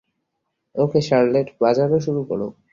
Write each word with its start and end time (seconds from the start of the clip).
ওকে 0.75 0.99
Charlotte, 1.07 1.47
বাজানো 1.61 1.97
শুরু 2.05 2.21
করো। 2.29 2.47